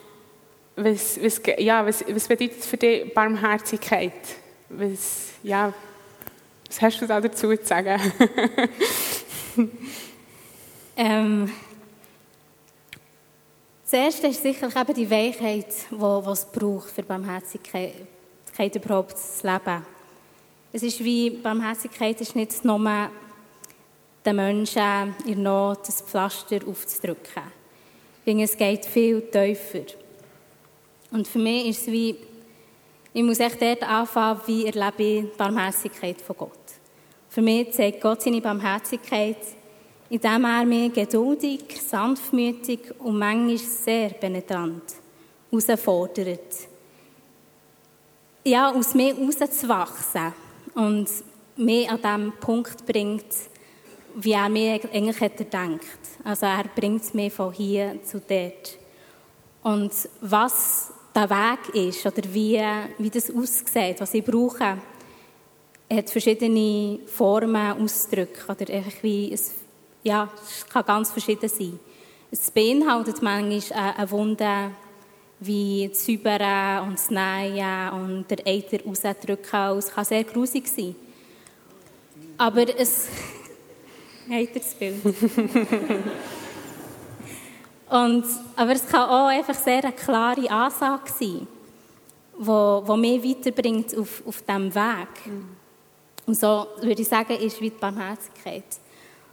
[0.75, 4.13] was, was, ja, was, was bedeutet für dich Barmherzigkeit?
[4.69, 5.73] Was, ja,
[6.67, 7.99] was hast du da dazu zu sagen?
[10.95, 11.51] ähm,
[13.93, 17.93] das Erste ist sicherlich eben die Weichheit, die es braucht für Barmherzigkeit
[18.73, 19.85] überhaupt zu leben.
[20.71, 22.79] Es ist wie, Barmherzigkeit ist nicht nur
[24.25, 27.43] den Menschen in Not das Pflaster aufzudrücken.
[28.25, 29.85] Finde, es geht viel tiefer.
[31.11, 32.15] Und für mich ist es wie,
[33.13, 36.49] ich muss echt dort anfangen, wie erlebe ich Barmherzigkeit von Gott.
[37.29, 39.37] Für mich zeigt Gott seine Barmherzigkeit,
[40.13, 44.83] indem er mich geduldig, sanftmütig und manchmal sehr penetrant
[45.49, 46.67] herausfordert
[48.45, 50.33] ja, aus mir rauszuwachsen
[50.75, 51.09] und
[51.55, 53.25] mich an dem Punkt bringt,
[54.15, 55.99] wie er mir eigentlich hätte gedacht.
[56.23, 58.77] Also er bringt mich von hier zu dort.
[59.63, 62.61] Und was der Weg ist oder wie,
[62.99, 64.77] wie das aussieht, was ich brauche,
[65.91, 69.62] hat verschiedene Formen, Ausdrücke oder einfach es,
[70.03, 71.79] ja, es kann ganz verschieden sein.
[72.31, 74.71] Es beinhaltet manchmal eine Wunde
[75.39, 79.77] wie das Säubern und das Nähen und der Eiter rausdrücken.
[79.77, 80.95] Es kann sehr grusig sein.
[82.37, 83.07] Aber es...
[84.31, 85.03] Eiter das Bild.
[87.89, 91.47] und, aber es kann auch einfach sehr eine klare Ansage sein, die
[92.37, 95.25] wo, wo mich weiterbringt auf, auf diesem Weg.
[95.25, 95.49] Mhm.
[96.25, 98.63] Und so würde ich sagen, ist wie die Barmherzigkeit.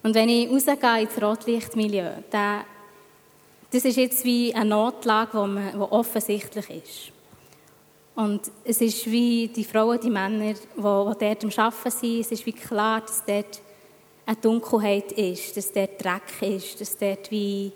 [0.02, 2.64] Und wenn ich rausgehe ins Rotlichtmilieu, dann
[3.72, 7.12] das ist jetzt wie eine Notlage, die, offensichtlich ist.
[8.16, 12.32] Und es ist wie die Frauen, die Männer, die, die dort am Arbeiten sind, es
[12.32, 13.60] ist wie klar, dass dort
[14.26, 17.70] eine Dunkelheit ist, dass dort Dreck ist, dass dort wie,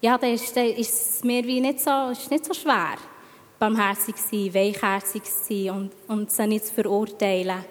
[0.00, 2.96] ja, da ist, da ist es mir wie nicht so, ist nicht so schwer,
[3.58, 7.64] barmherzig zu sein, weichherzig zu sein und, und sie nicht zu verurteilen.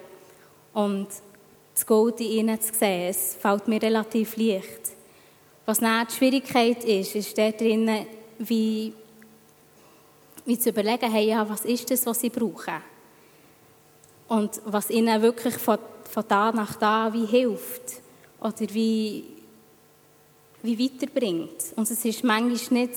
[0.74, 1.08] Und
[1.76, 4.80] das Gold in ihnen zu sehen, es fällt mir relativ leicht.
[5.66, 8.06] Was dann die Schwierigkeit ist, ist dort drinnen,
[8.38, 8.94] wie,
[10.46, 12.82] wie zu überlegen, hey, ja, was ist das, was sie brauchen?
[14.28, 15.78] Und was ihnen wirklich von,
[16.10, 18.00] von da nach da wie hilft.
[18.40, 19.24] oder wie,
[20.62, 21.74] wie weiterbringt.
[21.76, 22.94] Und es ist manchmal nicht,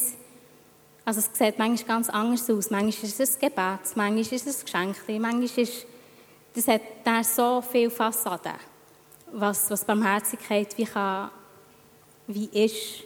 [1.03, 2.69] also es sieht manchmal ganz anders aus.
[2.69, 5.85] Manchmal ist es ein Gebet, manchmal ist es ein Geschenk, manchmal ist,
[6.53, 8.53] das hat dann so viele Fassaden,
[9.33, 11.31] was, was Barmherzigkeit wie, kann,
[12.27, 13.03] wie ist.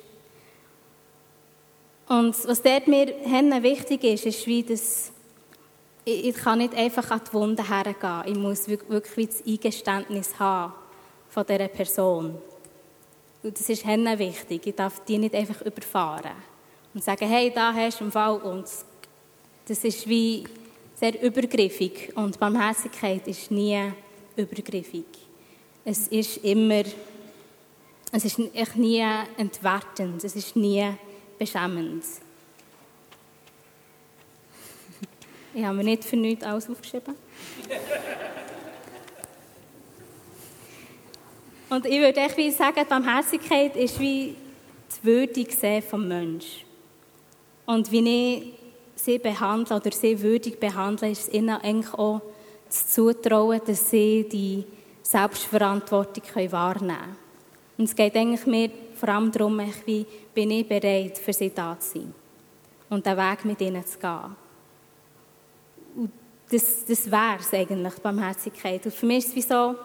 [2.07, 3.07] Und was dort mir
[3.63, 5.11] wichtig ist, ist, wie das,
[6.05, 8.23] ich, ich kann nicht einfach an die Wunde hergehen.
[8.25, 10.73] Ich muss wirklich das Eingeständnis haben
[11.29, 12.37] von dieser Person.
[13.41, 14.67] Und das ist ihnen wichtig.
[14.67, 16.35] Ich darf die nicht einfach überfahren
[16.93, 18.37] und sagen, hey, da hast du einen Fall.
[18.37, 18.65] Und
[19.67, 20.45] das ist wie
[20.95, 22.11] sehr übergriffig.
[22.15, 23.91] Und Barmherzigkeit ist nie
[24.35, 25.22] übergriffig.
[25.85, 26.83] Es ist immer,
[28.11, 29.03] es ist echt nie
[29.37, 30.89] entwertend, es ist nie
[31.37, 32.03] beschämend.
[35.55, 37.13] Ich habe mir nicht für nichts alles aufgeschrieben.
[41.69, 44.35] Und ich würde echt sagen, die Barmherzigkeit ist wie
[45.03, 46.61] die Würde vom Menschen.
[47.65, 48.53] Und wie ich
[48.95, 52.21] sie behandle oder sie würdig behandle, ist es ihnen eigentlich auch
[52.69, 54.65] zu zutrauen, dass sie die
[55.03, 57.85] Selbstverantwortung wahrnehmen können.
[57.85, 61.99] Es geht eigentlich mehr vor allem darum, wie bin ich bereit, für sie da zu
[61.99, 62.13] sein
[62.89, 64.35] und den Weg mit ihnen zu gehen.
[65.95, 66.11] Und
[66.49, 68.85] das, das wäre es eigentlich, Barmherzigkeit.
[68.85, 69.75] Und für mich ist es wie so,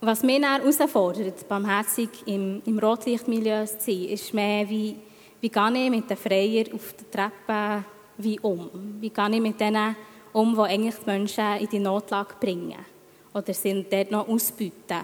[0.00, 4.96] was mich dann herausfordert, barmherzig im, im Rotlichtmilieu zu sein, ist mehr wie,
[5.40, 7.84] wie gehe ich mit den Freiern auf der Treppe
[8.18, 8.70] wie um?
[9.00, 9.96] Wie gehe ich mit denen
[10.32, 12.95] um, die eigentlich die Menschen in die Notlage bringen?
[13.36, 15.02] Oder sind dort noch ausbeuten?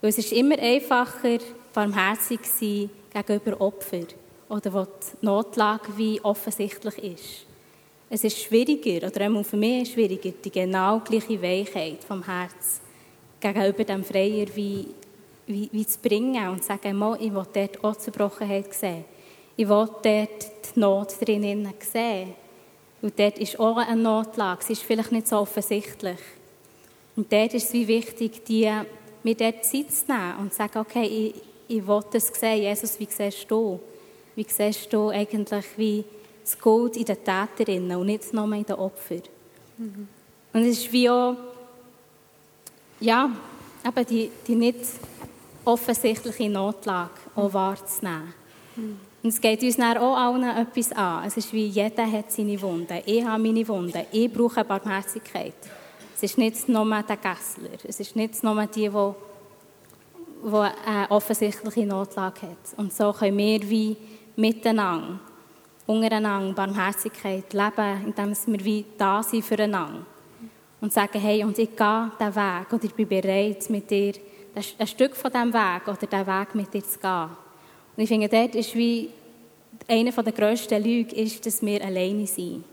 [0.00, 1.38] Weil es ist immer einfacher,
[1.74, 4.06] barmherzig zu sein gegenüber Opfern
[4.48, 7.46] oder wo die Notlage wie offensichtlich ist.
[8.08, 12.80] Es ist schwieriger, oder auch für mich schwieriger, die genau gleiche Weichheit vom Herz
[13.40, 14.86] gegenüber dem Freier wie,
[15.46, 19.04] wie, wie zu bringen und zu sagen, ich will dort auch Zerbrochenheit sehen.
[19.56, 22.34] Ich will dort die Not drinnen sehen.
[23.00, 26.18] Und dort ist auch eine Notlage, sie ist vielleicht nicht so offensichtlich.
[27.16, 28.70] Und dort ist es wie wichtig, die,
[29.22, 31.34] mir dort Zeit zu nehmen und zu sagen, okay, ich,
[31.68, 32.62] ich will das sehen.
[32.62, 33.80] Jesus, wie siehst du?
[34.34, 36.04] Wie siehst du eigentlich wie
[36.42, 39.22] das Gold in den Täterinnen und nicht nur in den Opfern?
[39.78, 40.08] Mhm.
[40.52, 41.36] Und es ist wie auch
[43.00, 43.30] ja,
[43.86, 44.78] eben die, die nicht
[45.64, 48.34] offensichtliche Notlage auch wahrzunehmen.
[49.22, 51.26] Und es geht uns dann auch allen etwas an.
[51.26, 53.00] Es ist wie, jeder hat seine Wunden.
[53.06, 54.02] Ich habe meine Wunden.
[54.10, 55.54] Ich brauche Barmherzigkeit.
[56.22, 57.78] Es ist nicht nur der Gessler.
[57.82, 59.12] Es ist nicht nur die, die,
[60.44, 60.54] die
[60.86, 62.78] eine offensichtliche Notlage hat.
[62.78, 63.96] Und so können wir wie
[64.36, 65.18] miteinander,
[65.84, 70.06] untereinander Barmherzigkeit leben, indem wir wie da sind füreinander
[70.80, 74.12] und sagen, hey, und ich gehe diesen Weg oder ich bin bereit, mit dir
[74.54, 77.30] ein Stück von diesem Weg oder diesen Weg mit dir zu gehen.
[77.96, 79.10] Und ich finde, dort ist wie
[79.88, 82.64] eine der grössten Lügen, ist, dass wir alleine sind.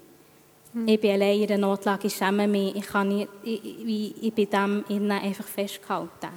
[0.86, 4.50] Ich bin allein in der Notlage, ich schäme mich, ich, kann nicht, ich, ich, bin
[4.50, 6.30] dem innen einfach festgehalten.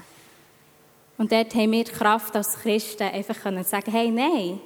[1.18, 4.58] Und dort haben wir die Kraft als Christen, einfach können sagen, hey, nein,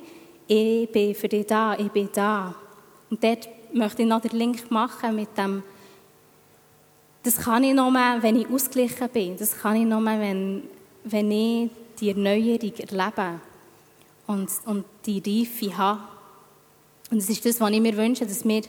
[0.46, 2.54] ich bin für dich da, ich bin da.
[3.10, 5.62] Und dort möchte ich noch den Link machen mit dem
[7.26, 9.36] das kann ich nur, wenn ich ausgeglichen bin.
[9.36, 10.62] Das kann ich nur, wenn,
[11.02, 13.40] wenn ich die Erneuerung erlebe
[14.28, 16.02] und, und die Reife habe.
[17.10, 18.62] Und es ist das, was ich mir wünsche, dass wir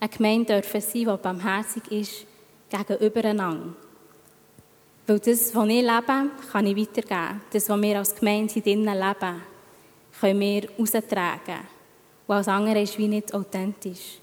[0.00, 2.26] eine Gemeinde dürfen sein, die barmherzig ist
[2.70, 3.74] gegenübereinander.
[5.06, 7.40] Weil das, was ich lebe, kann ich weitergeben.
[7.52, 9.42] Das, was wir als Gemeinde hier drinnen leben,
[10.20, 11.60] können wir raustragen.
[12.26, 14.20] Und als andere ist wie nicht authentisch.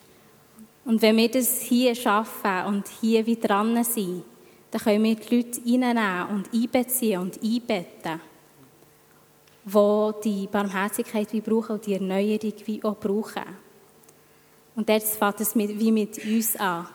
[0.85, 4.23] Und wenn wir das hier schaffen und hier wieder dran sind,
[4.71, 8.21] dann können wir die Leute reinnehmen und einbeziehen und einbetten,
[9.65, 13.66] die die Barmherzigkeit wie brauchen und die Erneuerung wie auch brauchen.
[14.77, 16.87] Und jetzt fängt es mit, wie mit uns an.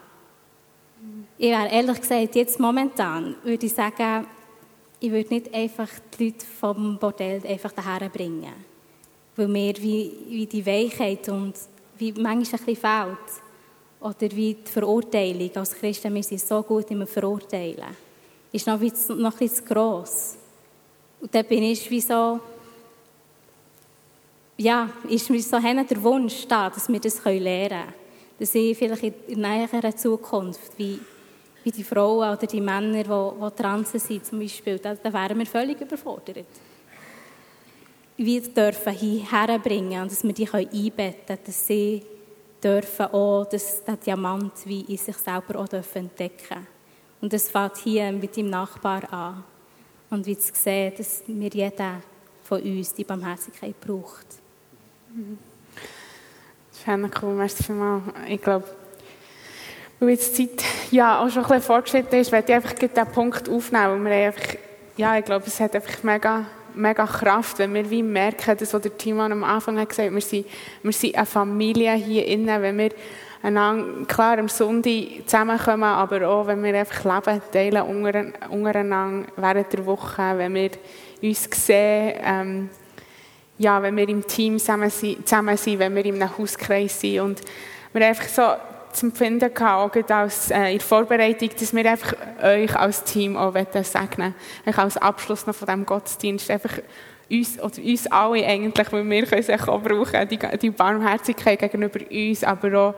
[1.37, 4.25] Ich wäre ehrlich gesagt, jetzt momentan würde ich sagen,
[5.01, 8.53] ich würde nicht einfach die Leute vom Bordell einfach daher bringen.
[9.35, 11.55] Weil mir wie, wie die Weichheit und
[11.99, 13.42] wie manchmal ein bisschen fehlt.
[14.01, 15.51] Oder wie die Verurteilung.
[15.57, 17.97] Als Christen, wir sind so gut im Verurteilen.
[18.53, 20.37] Ist noch, wie, noch ein bisschen zu gross.
[21.21, 22.38] Und dann bin ich wie so,
[24.62, 27.94] ja, ist mir so der Wunsch da, dass wir das lernen können.
[28.38, 30.98] Dass ich vielleicht in näherer Zukunft, wie,
[31.64, 35.38] wie die Frauen oder die Männer, die, die trans sind zum Beispiel, da, da wären
[35.38, 36.46] wir völlig überfordert.
[38.16, 42.03] Wie dürfen hierher bringen und dass wir die einbetten können, dass sie
[42.62, 46.66] dürfen auch das, den Diamant wie in sich selber auch entdecken
[47.20, 49.44] Und das fängt hier mit dem Nachbar an.
[50.11, 52.03] und wie zu sehen, dass wir jeder
[52.44, 54.41] von uns die Barmherzigkeit braucht.
[56.85, 58.03] Das ist cool, merci vielmals.
[58.29, 58.64] Ich glaube,
[60.01, 63.07] weil jetzt die Zeit ja, auch schon ein bisschen fortgeschritten ist, werde ich einfach diesen
[63.12, 64.05] Punkt aufnehmen.
[64.05, 64.57] Wir einfach,
[64.96, 68.83] ja, ich glaube, es hat einfach mega, mega Kraft, wenn wir wie merken, das, was
[68.83, 70.46] der Timon am Anfang hat gesagt, wir sind,
[70.83, 72.90] wir sind eine Familie hier innen, wenn wir
[73.42, 77.83] einander, klar am Sonntag zusammenkommen, aber auch, wenn wir einfach Leben teilen
[78.51, 80.70] untereinander während der Woche, wenn wir
[81.22, 82.70] uns sehen, ähm,
[83.62, 87.40] ja, wenn wir im Team zusammen sind, zusammen sind, wenn wir einem Hauskreis sind und
[87.92, 88.42] wir einfach so
[88.92, 93.55] zu empfinden gehabt, als, äh, in der Vorbereitung, dass wir einfach euch als Team auch
[93.55, 94.79] segnen wollen.
[94.79, 96.51] als Abschluss noch von diesem Gottesdienst.
[96.51, 96.79] Einfach
[97.31, 102.01] uns, oder uns alle eigentlich, weil wir können es auch brauchen, die, die Barmherzigkeit gegenüber
[102.11, 102.94] uns, aber auch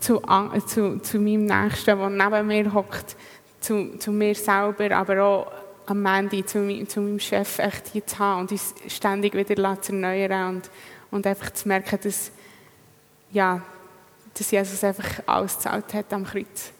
[0.00, 0.22] zu,
[0.66, 3.16] zu, zu meinem Nächsten, der neben mir hockt,
[3.60, 5.52] zu, zu mir selber, aber auch
[5.86, 9.92] am Ende zu, zu meinem Chef echt hier zu haben und uns ständig wieder zu
[9.92, 10.70] erneuern und,
[11.10, 12.30] und einfach zu merken, dass,
[13.32, 13.60] ja,
[14.32, 16.72] dass Jesus einfach alles gezahlt hat am Kreuz.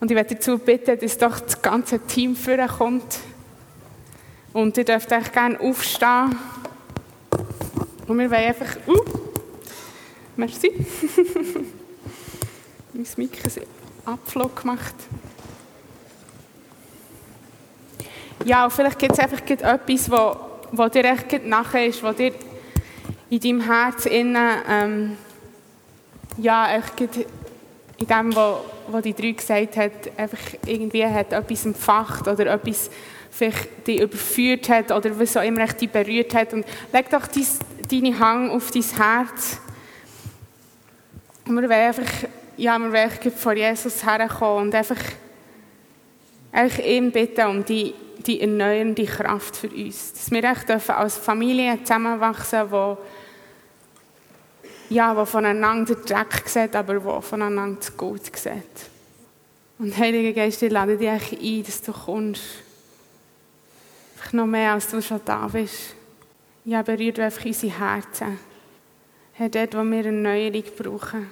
[0.00, 2.36] Und ich werde dazu bitten, dass doch das ganze Team
[2.78, 3.18] kommt.
[4.52, 6.38] Und ihr dürft euch gerne aufstehen.
[8.06, 8.76] Und wir wollen einfach...
[8.86, 9.04] Uh,
[10.36, 10.72] merci.
[12.92, 13.66] mein Mic einen
[14.06, 14.94] Abflug gemacht.
[18.44, 20.36] Ja, vielleicht gibt es einfach etwas, wo,
[20.72, 22.32] wo dir echt nachher ist, wo dir
[23.28, 25.16] in deinem Herz innen, ähm,
[26.38, 27.00] ja, echt
[27.98, 28.56] in dem, was
[28.92, 32.90] wo die drei gesagt hat, einfach irgendwie hat etwas empfacht oder etwas
[33.30, 36.52] vielleicht dich überführt hat oder was auch immer dich berührt hat.
[36.52, 37.46] Und leg doch dein,
[37.90, 39.58] deine Hang auf dein Herz.
[41.46, 44.96] Und wir wollen einfach, ja, wir wollen vor Jesus herkommen und einfach,
[46.52, 47.94] einfach ihm bitten um die,
[48.26, 50.12] die erneuernde Kraft für uns.
[50.12, 52.98] Dass wir echt als Familie zusammenwachsen dürfen,
[54.90, 58.90] ja, wo voneinander Dreck sieht, aber wo voneinander das Gut sieht.
[59.78, 62.42] Und Heilige Geist, ich lade dich ein, dass du kommst.
[64.16, 65.94] Einfach noch mehr, als du schon da bist.
[66.64, 68.38] Ja, berührt einfach unsere Herzen.
[69.32, 71.30] Herr, dort, wo wir eine Erneuerung brauchen.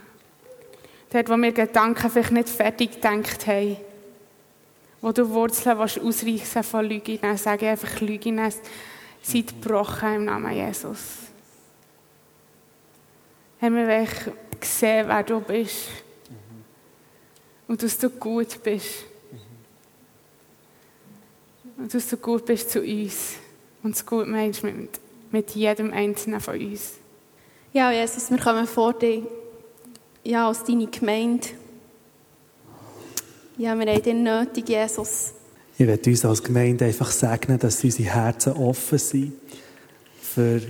[1.11, 3.77] Dort, wo wir Gedanken vielleicht nicht fertig gedacht haben.
[5.01, 8.41] Wo du Wurzeln ausreichen von Lügen, sage ich einfach Lügen,
[9.23, 11.29] seid gebrochen im Namen Jesus
[13.61, 14.07] haben wir
[14.61, 15.89] gesehen, wer du bist.
[17.67, 19.05] Und dass du gut bist.
[21.77, 23.35] Und dass du gut bist zu uns.
[23.83, 24.99] Und es gut meinst mit,
[25.31, 26.95] mit jedem Einzelnen von uns.
[27.73, 29.27] Ja, Jesus, wir kommen vor dir.
[30.25, 31.49] Ja, als deine Gemeinde.
[33.61, 35.33] Ja, wir haben dich nötig, Jesus.
[35.77, 39.33] Ich werde uns als Gemeinde einfach segnen, dass unsere Herzen offen sind
[40.23, 40.61] für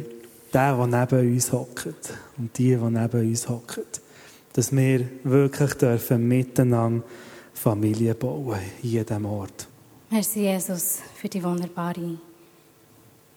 [0.55, 3.85] der, der neben uns hockt und die, die neben uns hocken.
[4.55, 7.05] Dass wir wirklich dürfen miteinander
[7.53, 9.69] Familie bauen in jedem Ort.
[10.09, 12.19] Merci, Jesus, für die wunderbare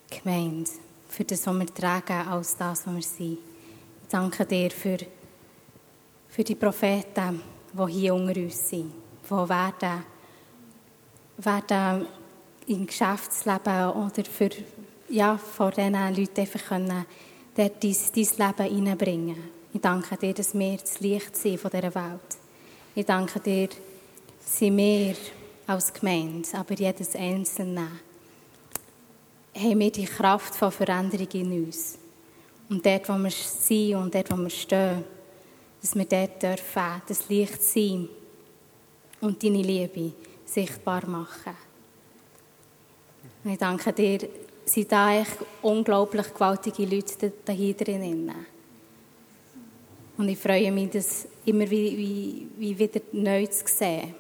[0.10, 0.72] Gemeinde,
[1.10, 3.38] für das, was wir tragen, als das, was wir sind.
[4.04, 4.98] Ich danke dir für,
[6.30, 7.42] für die Propheten,
[7.74, 9.01] die hier unter uns sind,
[9.32, 10.04] die werden,
[11.38, 12.08] werden
[12.68, 14.50] im Geschäftsleben oder für
[15.10, 17.06] ja, vor diesen Leuten einfach können,
[17.56, 21.94] dort dein, dein Leben hineinbringen Ich danke dir, dass wir das Licht sind von dieser
[21.96, 22.38] Welt.
[22.96, 23.70] Ich danke dir,
[24.46, 25.16] sind wir
[25.68, 27.88] als Gemeinde, aber jedes Einzelne,
[29.54, 31.98] haben wir die Kraft von Veränderung in uns.
[32.70, 35.04] Und dort, wo wir sind und dort, wo wir stehen,
[35.82, 38.08] dass wir dort dürfen, das Licht sein
[39.22, 40.14] und deine Liebe
[40.46, 41.56] sichtbar machen.
[43.44, 44.28] Ich danke dir,
[44.66, 48.32] sind da echt unglaublich gewaltige Leute da hier drin.
[50.18, 54.14] Und ich freue mich, das immer wie, wie wieder neu zu sehen,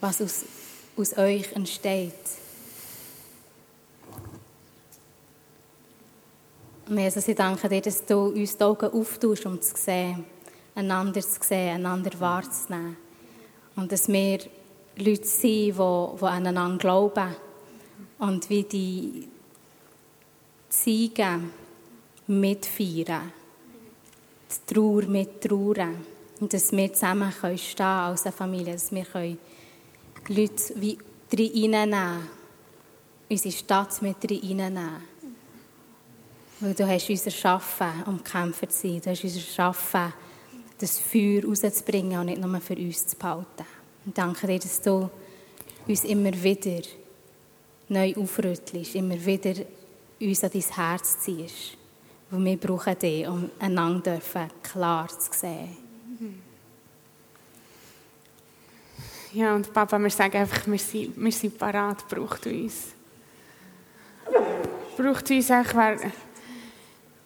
[0.00, 0.44] was aus,
[0.96, 2.12] aus euch entsteht.
[6.88, 10.24] Und Jesus, ich danke dir, dass du uns die Augen auftust, um zu sehen,
[10.74, 12.96] einander zu sehen, einander wahrzunehmen.
[13.76, 14.38] Und dass wir
[14.96, 17.36] Leute sind, die, die aneinander glauben
[18.18, 19.28] und wie die,
[20.68, 21.50] Siegen
[22.26, 23.32] mitfeiern.
[24.50, 26.04] Die Trauer mit trauern.
[26.40, 29.38] Und dass wir zusammen können stehen als eine Familie, dass wir können
[30.28, 30.98] Leute wie
[31.32, 32.28] reinnehmen
[33.28, 35.02] unsere Stadt mit reinnehmen.
[36.60, 39.00] Weil du hast uns erschaffen, um Kämpfer zu sein.
[39.02, 40.12] Du hast uns erschaffen,
[40.78, 43.64] das Feuer rauszubringen und nicht nur für uns zu behalten.
[44.04, 45.10] Und danke dir, dass du
[45.86, 46.82] uns immer wieder
[47.88, 49.54] neu aufrüttelst, immer wieder
[50.20, 51.76] uns an dein Herz ziehst.
[52.30, 54.20] Weil wir brauchen dich, um einander
[54.62, 55.76] klar zu sehen.
[59.32, 62.94] Ja, und Papa, wir sagen einfach, wir sind, wir sind parat, braucht uns.
[64.96, 65.98] Braucht uns einfach,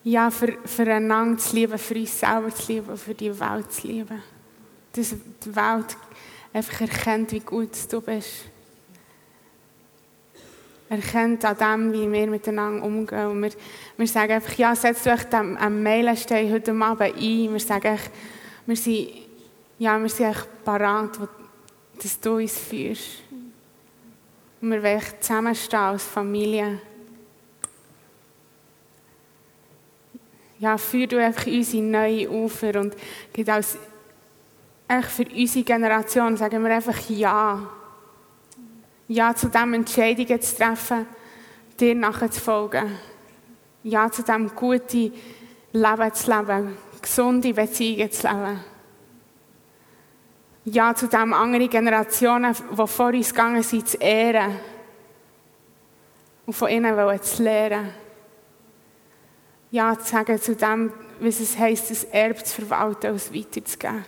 [0.04, 0.56] ja, für,
[0.90, 4.22] einander zu lieben, für uns selber zu lieben, für die Welt zu lieben.
[4.92, 5.96] Dass die Welt
[6.52, 8.44] einfach erkennt, wie gut du bist.
[10.88, 13.26] Erkennt an dem, wie wir miteinander umgehen.
[13.26, 13.50] Und wir,
[13.96, 17.52] wir sagen einfach, ja, setzt euch dem, am Meilenstein heute Abend ein.
[17.52, 17.98] Wir sagen,
[18.66, 19.08] wir sind,
[19.78, 21.18] ja, wir sind echt parat,
[22.02, 23.22] dass du uns führst.
[24.60, 26.80] Und wir wollen zusammenstehen als Familie.
[30.60, 32.94] Ja, führ du einfach unsere neue Ufer und
[33.32, 33.78] gibt als
[35.08, 37.66] für unsere Generation sagen wir einfach Ja.
[39.08, 41.06] Ja zu dem Entscheidungen zu treffen,
[41.80, 42.90] dir nachher zu folgen.
[43.84, 45.14] Ja zu dem guten
[45.72, 48.60] Leben zu leben, gesunde Beziehungen zu leben.
[50.66, 54.56] Ja zu dem andere Generationen, die vor uns gegangen sind, zu ehren
[56.44, 57.99] und von ihnen zu lernen.
[59.70, 64.04] Ja zu sagen zu dem, was es heisst, das Erbe zu verwalten und es weiterzugeben.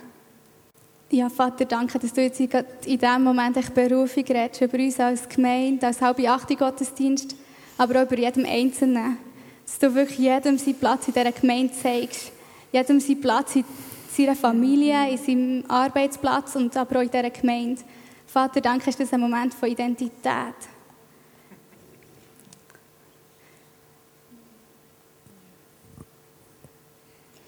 [1.09, 5.29] Ja, Vater, danke, dass du jetzt in diesem Moment echt Berufung redest über uns als
[5.29, 7.35] Gemeinde, als halbe achte Gottesdienst,
[7.77, 9.17] aber auch über jedem Einzelnen.
[9.65, 12.31] Dass du wirklich jedem seinen Platz in dieser Gemeinde zeigst.
[12.71, 13.63] Jedem seinen Platz in
[14.09, 17.81] seiner Familie, in seinem Arbeitsplatz und aber auch in dieser Gemeinde.
[18.25, 20.55] Vater, danke, ist das ein Moment von Identität.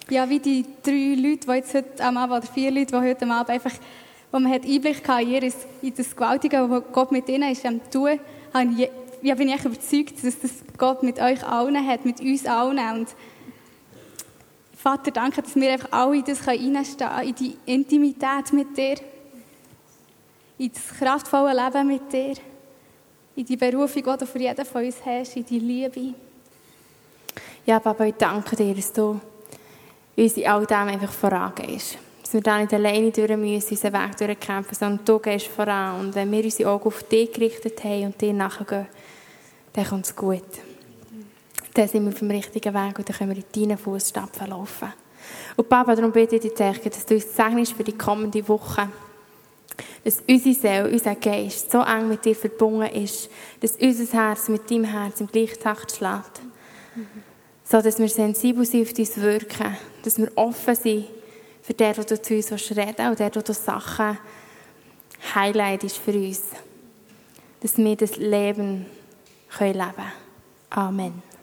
[0.10, 3.28] Ja, wie die drei Leute, die jetzt heute am Abend, oder vier Leute, die heute
[3.28, 3.74] Abend einfach,
[4.32, 5.51] wo man hat Einblick hatte
[5.82, 8.20] in, das Gewaltige, was Gott mit ihnen ist am tun,
[9.22, 12.78] ja, bin ich überzeugt, dass das Gott mit euch allen hat, mit uns allen.
[12.78, 13.08] Und
[14.78, 18.97] Vater, danke, dass wir einfach alle in das reinstehen können, in die Intimität mit dir,
[20.60, 22.36] in das kraftvolle Leben mit dir,
[23.36, 26.14] in die Berufung, die du für jeden von uns hast, in die Liebe.
[27.66, 29.20] Ja, Papa, ich danke dir, dass du
[30.18, 31.97] uns in all dem einfach vorangehst.
[32.22, 35.99] Dass wir da nicht alleine durch müssen, unseren Weg durchkämpfen, sondern du gehst voran.
[35.99, 38.88] Und wenn wir unsere Augen auf dich gerichtet haben und dir nachgehen,
[39.74, 40.41] dann kommt es gut.
[41.74, 44.93] Dann sind wir auf dem richtigen Weg und dann können wir in deinen Fußstapfen laufen.
[45.55, 48.89] Und Papa, darum bitte ich dich, dass du uns segnest für die kommende Woche.
[50.03, 54.70] Dass unsere Seele, unser Geist so eng mit dir verbunden ist, dass unser Herz mit
[54.72, 56.41] deinem Herz im gleichen schlägt.
[56.95, 57.24] Mhm
[57.68, 61.07] so dass wir sensibel sind auf dein Wirken, dass wir offen sind
[61.61, 64.18] für den, der du zu uns reden und der, der du Sachen
[65.34, 66.41] highlightest für uns.
[67.61, 68.86] Dass wir das Leben leben
[69.57, 69.93] können.
[70.70, 71.34] Amen.